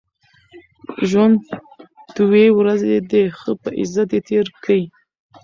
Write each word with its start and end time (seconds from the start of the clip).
ژوند 1.09 1.39
دوې 2.15 2.45
ورځي 2.57 2.95
دئ، 3.09 3.23
ښه 3.39 3.51
په 3.61 3.69
عزت 3.79 4.09
ئې 4.15 4.19
تېر 4.27 4.47
کئ! 4.63 4.81